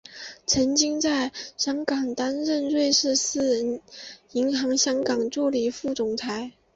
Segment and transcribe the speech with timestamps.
[0.47, 3.79] 曾经在香港担任瑞士私人
[4.31, 6.53] 银行香港助理副总裁。